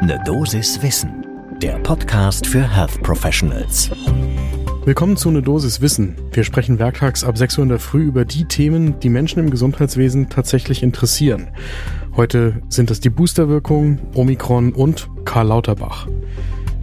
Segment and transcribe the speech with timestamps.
[0.00, 1.26] Ne Dosis Wissen,
[1.60, 3.90] der Podcast für Health Professionals.
[4.84, 6.14] Willkommen zu Ne Dosis Wissen.
[6.30, 9.50] Wir sprechen werktags ab 6 Uhr in der Früh über die Themen, die Menschen im
[9.50, 11.48] Gesundheitswesen tatsächlich interessieren.
[12.14, 16.06] Heute sind es die Boosterwirkung, Omikron und Karl Lauterbach.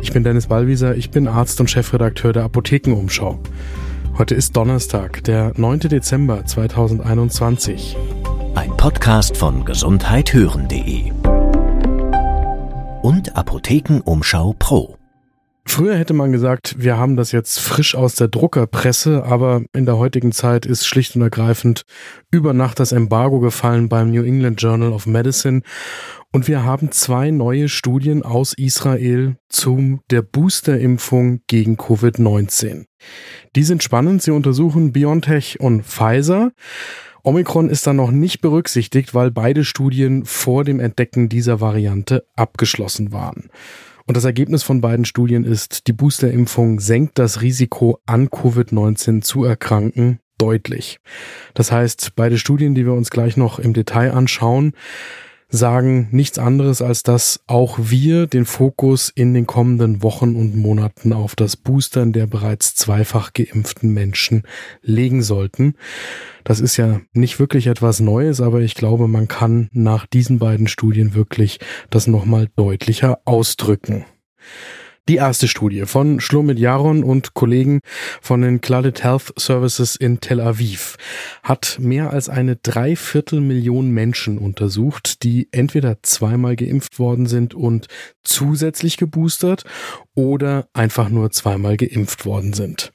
[0.02, 3.40] Ich bin Dennis Ballwieser, ich bin Arzt und Chefredakteur der Apothekenumschau.
[4.18, 5.80] Heute ist Donnerstag, der 9.
[5.80, 7.96] Dezember 2021.
[8.56, 11.12] Ein Podcast von gesundheithören.de
[13.06, 14.98] und Apothekenumschau Pro.
[15.64, 19.98] Früher hätte man gesagt, wir haben das jetzt frisch aus der Druckerpresse, aber in der
[20.00, 21.84] heutigen Zeit ist schlicht und ergreifend
[22.32, 25.62] über Nacht das Embargo gefallen beim New England Journal of Medicine
[26.32, 32.86] und wir haben zwei neue Studien aus Israel zum der Boosterimpfung gegen Covid-19.
[33.56, 36.54] Die sind spannend, sie untersuchen BioNTech und Pfizer
[37.26, 43.12] Omikron ist dann noch nicht berücksichtigt, weil beide Studien vor dem Entdecken dieser Variante abgeschlossen
[43.12, 43.50] waren.
[44.06, 49.44] Und das Ergebnis von beiden Studien ist, die Boosterimpfung senkt das Risiko an Covid-19 zu
[49.44, 51.00] erkranken deutlich.
[51.56, 54.74] Das heißt, beide Studien, die wir uns gleich noch im Detail anschauen,
[55.56, 61.14] sagen nichts anderes, als dass auch wir den Fokus in den kommenden Wochen und Monaten
[61.14, 64.44] auf das Boostern der bereits zweifach geimpften Menschen
[64.82, 65.76] legen sollten.
[66.44, 70.68] Das ist ja nicht wirklich etwas Neues, aber ich glaube, man kann nach diesen beiden
[70.68, 74.06] Studien wirklich das nochmal deutlicher ausdrücken.
[75.08, 77.82] Die erste Studie von Shlomit Yaron und Kollegen
[78.22, 80.98] von den Clouded Health Services in Tel Aviv
[81.44, 87.86] hat mehr als eine Dreiviertelmillion Menschen untersucht, die entweder zweimal geimpft worden sind und
[88.24, 89.64] zusätzlich geboostert
[90.16, 92.92] oder einfach nur zweimal geimpft worden sind.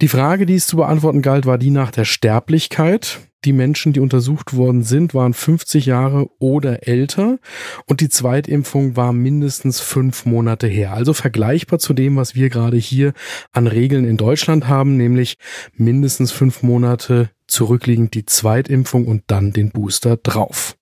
[0.00, 3.20] Die Frage, die es zu beantworten galt, war die nach der Sterblichkeit.
[3.44, 7.38] Die Menschen, die untersucht worden sind, waren 50 Jahre oder älter
[7.86, 10.92] und die Zweitimpfung war mindestens fünf Monate her.
[10.92, 13.12] Also vergleichbar zu dem, was wir gerade hier
[13.52, 15.36] an Regeln in Deutschland haben, nämlich
[15.74, 20.76] mindestens fünf Monate zurückliegend die Zweitimpfung und dann den Booster drauf.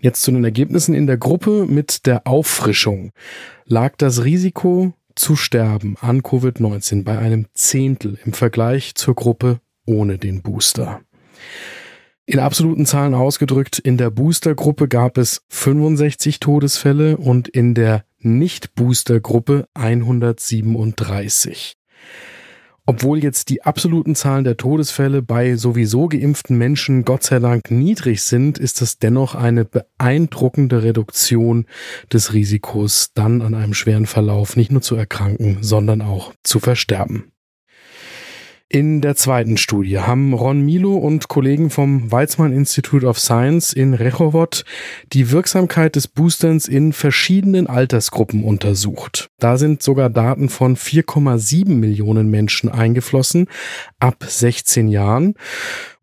[0.00, 3.12] Jetzt zu den Ergebnissen in der Gruppe mit der Auffrischung.
[3.66, 10.18] Lag das Risiko zu sterben an Covid-19 bei einem Zehntel im Vergleich zur Gruppe ohne
[10.18, 11.02] den Booster.
[12.30, 19.66] In absoluten Zahlen ausgedrückt, in der Booster-Gruppe gab es 65 Todesfälle und in der Nicht-Booster-Gruppe
[19.74, 21.74] 137.
[22.86, 28.22] Obwohl jetzt die absoluten Zahlen der Todesfälle bei sowieso geimpften Menschen Gott sei Dank niedrig
[28.22, 31.66] sind, ist das dennoch eine beeindruckende Reduktion
[32.12, 37.29] des Risikos, dann an einem schweren Verlauf nicht nur zu erkranken, sondern auch zu versterben.
[38.72, 43.94] In der zweiten Studie haben Ron Milo und Kollegen vom Weizmann Institute of Science in
[43.94, 44.64] Rechowoth
[45.12, 49.28] die Wirksamkeit des Boosterns in verschiedenen Altersgruppen untersucht.
[49.40, 53.48] Da sind sogar Daten von 4,7 Millionen Menschen eingeflossen
[53.98, 55.34] ab 16 Jahren.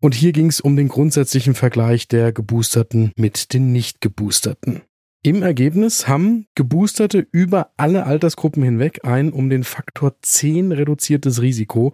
[0.00, 4.82] Und hier ging es um den grundsätzlichen Vergleich der Geboosterten mit den Nicht-Geboosterten.
[5.24, 11.92] Im Ergebnis haben Geboosterte über alle Altersgruppen hinweg ein um den Faktor 10 reduziertes Risiko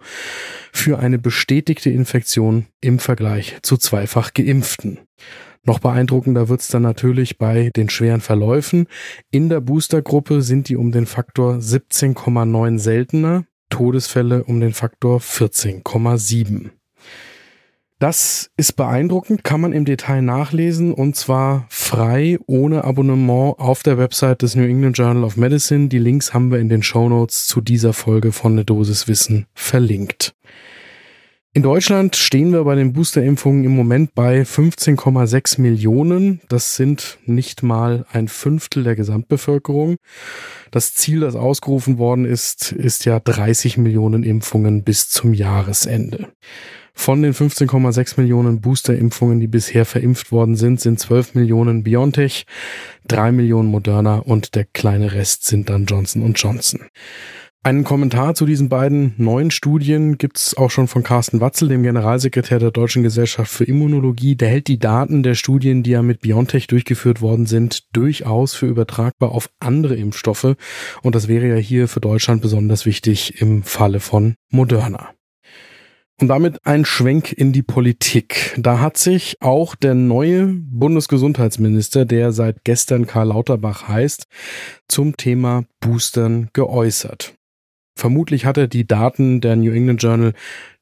[0.71, 4.99] für eine bestätigte Infektion im Vergleich zu zweifach geimpften.
[5.63, 8.85] Noch beeindruckender wird's dann natürlich bei den schweren Verläufen.
[9.31, 16.69] In der Boostergruppe sind die um den Faktor 17,9 seltener, Todesfälle um den Faktor 14,7.
[17.99, 23.97] Das ist beeindruckend, kann man im Detail nachlesen und zwar frei, ohne Abonnement auf der
[23.97, 25.87] Website des New England Journal of Medicine.
[25.87, 29.45] Die Links haben wir in den Show Notes zu dieser Folge von Ne Dosis Wissen
[29.53, 30.35] verlinkt.
[31.53, 36.41] In Deutschland stehen wir bei den Boosterimpfungen im Moment bei 15,6 Millionen.
[36.49, 39.95] Das sind nicht mal ein Fünftel der Gesamtbevölkerung.
[40.71, 46.27] Das Ziel, das ausgerufen worden ist, ist ja 30 Millionen Impfungen bis zum Jahresende.
[46.95, 52.45] Von den 15,6 Millionen Boosterimpfungen, die bisher verimpft worden sind, sind 12 Millionen BioNTech,
[53.07, 56.85] 3 Millionen Moderna und der kleine Rest sind dann Johnson Johnson.
[57.65, 62.59] Einen Kommentar zu diesen beiden neuen Studien gibt's auch schon von Carsten Watzel, dem Generalsekretär
[62.59, 64.35] der Deutschen Gesellschaft für Immunologie.
[64.35, 68.67] Der hält die Daten der Studien, die ja mit BioNTech durchgeführt worden sind, durchaus für
[68.67, 70.55] übertragbar auf andere Impfstoffe.
[71.01, 75.15] Und das wäre ja hier für Deutschland besonders wichtig im Falle von Moderna.
[76.21, 78.55] Und damit ein Schwenk in die Politik.
[78.57, 84.27] Da hat sich auch der neue Bundesgesundheitsminister, der seit gestern Karl Lauterbach heißt,
[84.87, 87.35] zum Thema Boostern geäußert.
[87.97, 90.33] Vermutlich hat er die Daten der New England Journal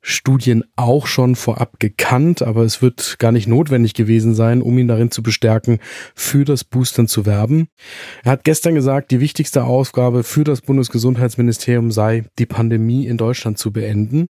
[0.01, 4.89] Studien auch schon vorab gekannt, aber es wird gar nicht notwendig gewesen sein, um ihn
[4.89, 5.79] darin zu bestärken,
[6.13, 7.67] für das Boostern zu werben.
[8.23, 13.57] Er hat gestern gesagt, die wichtigste Aufgabe für das Bundesgesundheitsministerium sei, die Pandemie in Deutschland
[13.57, 14.25] zu beenden.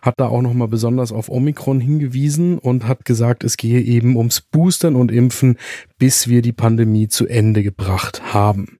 [0.00, 4.40] Hat da auch nochmal besonders auf Omikron hingewiesen und hat gesagt, es gehe eben ums
[4.40, 5.56] Boostern und Impfen,
[5.98, 8.78] bis wir die Pandemie zu Ende gebracht haben.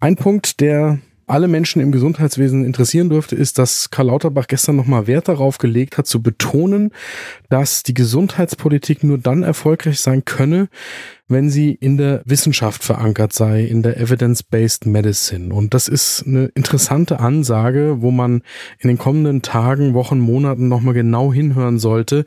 [0.00, 0.98] Ein Punkt, der
[1.28, 5.98] alle Menschen im Gesundheitswesen interessieren dürfte, ist, dass Karl Lauterbach gestern nochmal Wert darauf gelegt
[5.98, 6.92] hat, zu betonen,
[7.48, 10.68] dass die Gesundheitspolitik nur dann erfolgreich sein könne,
[11.28, 15.54] wenn sie in der Wissenschaft verankert sei, in der Evidence-Based Medicine.
[15.54, 18.42] Und das ist eine interessante Ansage, wo man
[18.78, 22.24] in den kommenden Tagen, Wochen, Monaten nochmal genau hinhören sollte,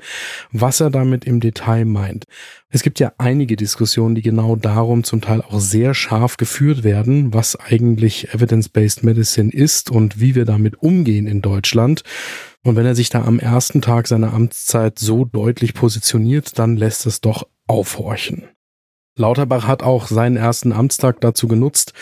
[0.51, 2.25] was er damit im Detail meint.
[2.69, 7.33] Es gibt ja einige Diskussionen, die genau darum zum Teil auch sehr scharf geführt werden,
[7.33, 12.03] was eigentlich Evidence-Based Medicine ist und wie wir damit umgehen in Deutschland.
[12.63, 17.07] Und wenn er sich da am ersten Tag seiner Amtszeit so deutlich positioniert, dann lässt
[17.07, 18.50] es doch aufhorchen.
[19.17, 21.93] Lauterbach hat auch seinen ersten Amtstag dazu genutzt,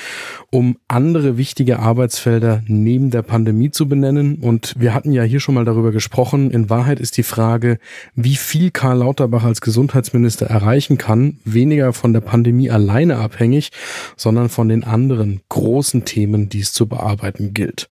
[0.52, 4.36] um andere wichtige Arbeitsfelder neben der Pandemie zu benennen.
[4.36, 6.52] Und wir hatten ja hier schon mal darüber gesprochen.
[6.52, 7.80] In Wahrheit ist die Frage,
[8.14, 13.72] wie viel Karl Lauterbach als Gesundheitsminister erreichen kann, weniger von der Pandemie alleine abhängig,
[14.16, 17.90] sondern von den anderen großen Themen, die es zu bearbeiten gilt.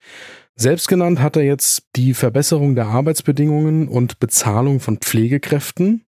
[0.56, 6.06] Selbst genannt hat er jetzt die Verbesserung der Arbeitsbedingungen und Bezahlung von Pflegekräften.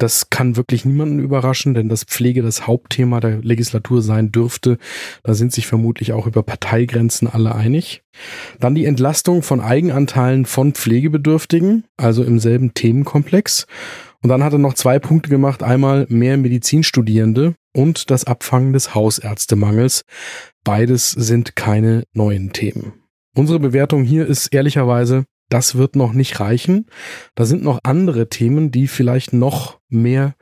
[0.00, 4.78] Das kann wirklich niemanden überraschen, denn das Pflege das Hauptthema der Legislatur sein dürfte.
[5.24, 8.02] Da sind sich vermutlich auch über Parteigrenzen alle einig.
[8.58, 13.66] Dann die Entlastung von Eigenanteilen von Pflegebedürftigen, also im selben Themenkomplex.
[14.22, 15.62] Und dann hat er noch zwei Punkte gemacht.
[15.62, 20.06] Einmal mehr Medizinstudierende und das Abfangen des Hausärztemangels.
[20.64, 22.94] Beides sind keine neuen Themen.
[23.36, 26.86] Unsere Bewertung hier ist ehrlicherweise das wird noch nicht reichen.
[27.34, 30.34] Da sind noch andere Themen, die vielleicht noch mehr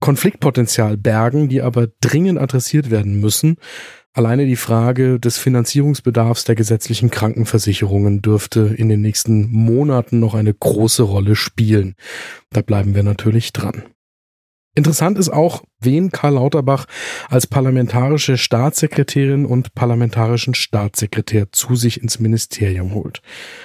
[0.00, 3.56] Konfliktpotenzial bergen, die aber dringend adressiert werden müssen.
[4.12, 10.52] Alleine die Frage des Finanzierungsbedarfs der gesetzlichen Krankenversicherungen dürfte in den nächsten Monaten noch eine
[10.54, 11.94] große Rolle spielen.
[12.50, 13.82] Da bleiben wir natürlich dran.
[14.74, 16.86] Interessant ist auch, wen Karl Lauterbach
[17.28, 23.22] als parlamentarische Staatssekretärin und parlamentarischen Staatssekretär zu sich ins Ministerium holt.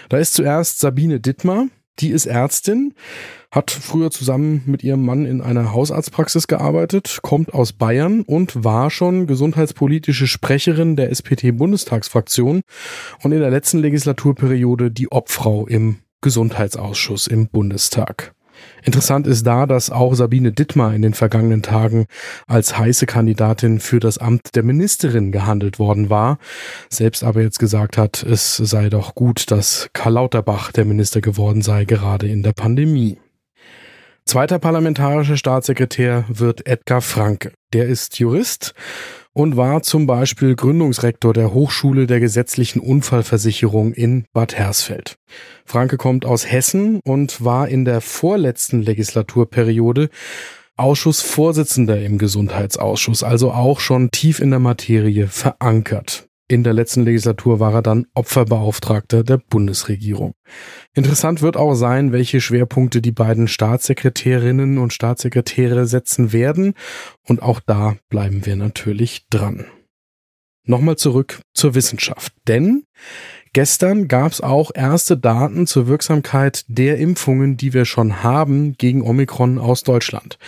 [0.09, 1.65] Da ist zuerst Sabine Dittmar,
[1.97, 2.93] die ist Ärztin,
[3.51, 8.91] hat früher zusammen mit ihrem Mann in einer Hausarztpraxis gearbeitet, kommt aus Bayern und war
[8.91, 12.61] schon gesundheitspolitische Sprecherin der SPD-Bundestagsfraktion
[13.23, 18.35] und in der letzten Legislaturperiode die Obfrau im Gesundheitsausschuss im Bundestag.
[18.83, 22.05] Interessant ist da, dass auch Sabine Dittmar in den vergangenen Tagen
[22.47, 26.37] als heiße Kandidatin für das Amt der Ministerin gehandelt worden war,
[26.89, 31.61] selbst aber jetzt gesagt hat, es sei doch gut, dass Karl Lauterbach der Minister geworden
[31.61, 33.17] sei, gerade in der Pandemie.
[34.25, 37.51] Zweiter parlamentarischer Staatssekretär wird Edgar Franke.
[37.73, 38.75] Der ist Jurist
[39.33, 45.15] und war zum Beispiel Gründungsrektor der Hochschule der gesetzlichen Unfallversicherung in Bad Hersfeld.
[45.65, 50.09] Franke kommt aus Hessen und war in der vorletzten Legislaturperiode
[50.77, 56.28] Ausschussvorsitzender im Gesundheitsausschuss, also auch schon tief in der Materie verankert.
[56.51, 60.33] In der letzten Legislatur war er dann Opferbeauftragter der Bundesregierung.
[60.95, 66.73] Interessant wird auch sein, welche Schwerpunkte die beiden Staatssekretärinnen und Staatssekretäre setzen werden.
[67.27, 69.67] Und auch da bleiben wir natürlich dran.
[70.65, 72.33] Nochmal zurück zur Wissenschaft.
[72.47, 72.83] Denn
[73.53, 79.03] gestern gab es auch erste Daten zur Wirksamkeit der Impfungen, die wir schon haben gegen
[79.03, 80.39] Omikron aus Deutschland.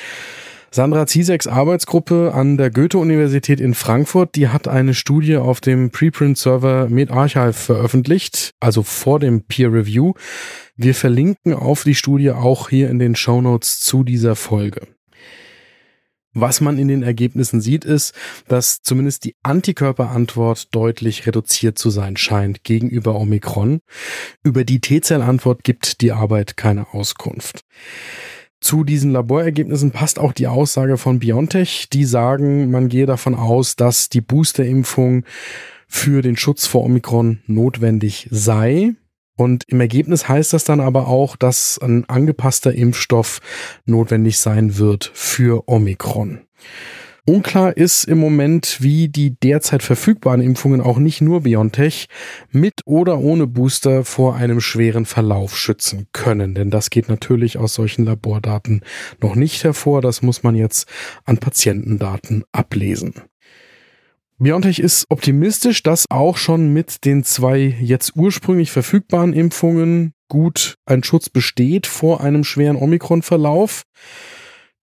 [0.73, 6.87] Sandra Zieseks Arbeitsgruppe an der Goethe-Universität in Frankfurt, die hat eine Studie auf dem Preprint-Server
[6.87, 10.13] MedArchive veröffentlicht, also vor dem Peer Review.
[10.77, 14.87] Wir verlinken auf die Studie auch hier in den Show Notes zu dieser Folge.
[16.33, 18.15] Was man in den Ergebnissen sieht, ist,
[18.47, 23.81] dass zumindest die Antikörperantwort deutlich reduziert zu sein scheint gegenüber Omikron.
[24.41, 27.65] Über die T-Zell-Antwort gibt die Arbeit keine Auskunft.
[28.61, 31.89] Zu diesen Laborergebnissen passt auch die Aussage von BioNTech.
[31.91, 35.25] Die sagen, man gehe davon aus, dass die Boosterimpfung
[35.87, 38.93] für den Schutz vor Omikron notwendig sei.
[39.35, 43.41] Und im Ergebnis heißt das dann aber auch, dass ein angepasster Impfstoff
[43.85, 46.41] notwendig sein wird für Omikron.
[47.25, 52.07] Unklar ist im Moment, wie die derzeit verfügbaren Impfungen auch nicht nur BioNTech
[52.49, 56.55] mit oder ohne Booster vor einem schweren Verlauf schützen können.
[56.55, 58.81] Denn das geht natürlich aus solchen Labordaten
[59.21, 60.01] noch nicht hervor.
[60.01, 60.87] Das muss man jetzt
[61.23, 63.13] an Patientendaten ablesen.
[64.39, 71.03] BioNTech ist optimistisch, dass auch schon mit den zwei jetzt ursprünglich verfügbaren Impfungen gut ein
[71.03, 73.83] Schutz besteht vor einem schweren Omikron-Verlauf.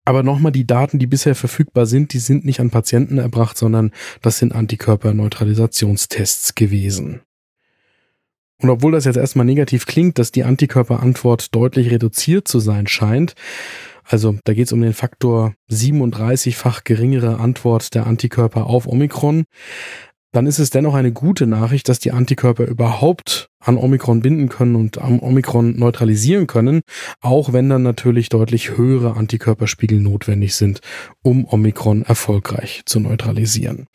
[0.08, 3.90] Aber nochmal, die Daten, die bisher verfügbar sind, die sind nicht an Patienten erbracht, sondern
[4.22, 7.20] das sind Antikörperneutralisationstests gewesen.
[8.62, 13.34] Und obwohl das jetzt erstmal negativ klingt, dass die Antikörperantwort deutlich reduziert zu sein scheint,
[14.02, 19.44] also da geht es um den Faktor 37-fach geringere Antwort der Antikörper auf Omikron,
[20.32, 24.76] dann ist es dennoch eine gute Nachricht, dass die Antikörper überhaupt an Omikron binden können
[24.76, 26.82] und am Omikron neutralisieren können,
[27.20, 30.80] auch wenn dann natürlich deutlich höhere Antikörperspiegel notwendig sind,
[31.22, 33.86] um Omikron erfolgreich zu neutralisieren.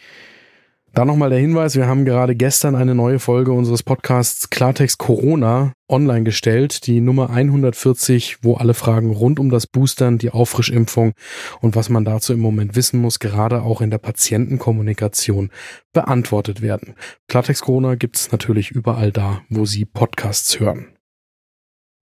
[0.95, 5.73] Da nochmal der Hinweis, wir haben gerade gestern eine neue Folge unseres Podcasts Klartext Corona
[5.89, 11.13] online gestellt, die Nummer 140, wo alle Fragen rund um das Boostern, die Auffrischimpfung
[11.61, 15.49] und was man dazu im Moment wissen muss, gerade auch in der Patientenkommunikation
[15.93, 16.93] beantwortet werden.
[17.27, 20.95] Klartext Corona gibt's natürlich überall da, wo Sie Podcasts hören.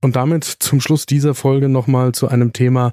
[0.03, 2.91] Und damit zum Schluss dieser Folge nochmal zu einem Thema,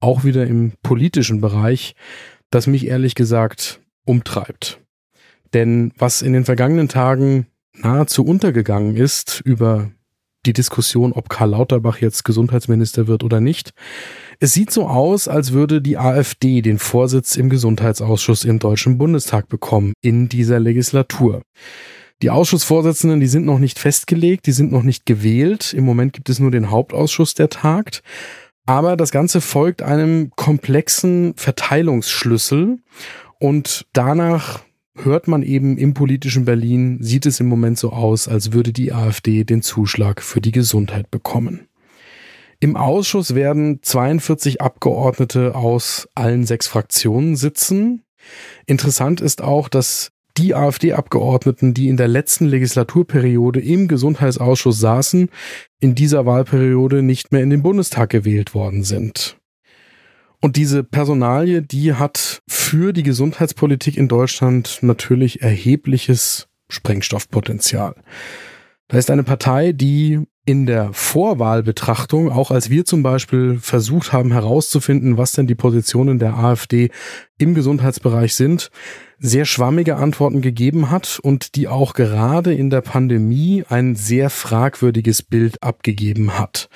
[0.00, 1.94] auch wieder im politischen Bereich,
[2.50, 4.82] das mich ehrlich gesagt umtreibt.
[5.54, 9.90] Denn was in den vergangenen Tagen nahezu untergegangen ist über
[10.46, 13.72] die Diskussion, ob Karl Lauterbach jetzt Gesundheitsminister wird oder nicht.
[14.38, 19.48] Es sieht so aus, als würde die AfD den Vorsitz im Gesundheitsausschuss im Deutschen Bundestag
[19.48, 21.42] bekommen in dieser Legislatur.
[22.22, 25.72] Die Ausschussvorsitzenden, die sind noch nicht festgelegt, die sind noch nicht gewählt.
[25.74, 28.02] Im Moment gibt es nur den Hauptausschuss, der tagt.
[28.66, 32.78] Aber das Ganze folgt einem komplexen Verteilungsschlüssel
[33.38, 34.60] und danach
[34.96, 38.92] hört man eben im politischen Berlin, sieht es im Moment so aus, als würde die
[38.92, 41.68] AfD den Zuschlag für die Gesundheit bekommen.
[42.60, 48.02] Im Ausschuss werden 42 Abgeordnete aus allen sechs Fraktionen sitzen.
[48.66, 55.30] Interessant ist auch, dass die AfD-Abgeordneten, die in der letzten Legislaturperiode im Gesundheitsausschuss saßen,
[55.80, 59.39] in dieser Wahlperiode nicht mehr in den Bundestag gewählt worden sind.
[60.40, 67.94] Und diese Personalie, die hat für die Gesundheitspolitik in Deutschland natürlich erhebliches Sprengstoffpotenzial.
[68.88, 74.32] Da ist eine Partei, die in der Vorwahlbetrachtung, auch als wir zum Beispiel versucht haben
[74.32, 76.90] herauszufinden, was denn die Positionen der AfD
[77.38, 78.70] im Gesundheitsbereich sind,
[79.18, 85.22] sehr schwammige Antworten gegeben hat und die auch gerade in der Pandemie ein sehr fragwürdiges
[85.22, 86.68] Bild abgegeben hat.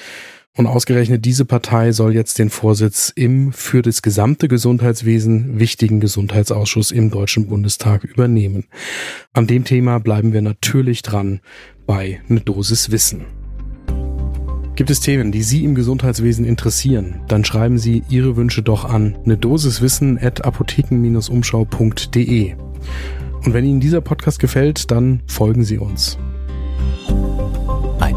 [0.57, 6.93] Und ausgerechnet diese Partei soll jetzt den Vorsitz im für das gesamte Gesundheitswesen wichtigen Gesundheitsausschuss
[6.93, 8.67] im Deutschen Bundestag übernehmen.
[9.33, 11.41] An dem Thema bleiben wir natürlich dran
[11.87, 13.25] bei eine Dosis Wissen.
[14.77, 19.19] Gibt es Themen, die Sie im Gesundheitswesen interessieren, dann schreiben Sie Ihre Wünsche doch an
[19.25, 22.55] eine Dosis Wissen at apotheken-umschau.de.
[23.45, 26.17] Und wenn Ihnen dieser Podcast gefällt, dann folgen Sie uns.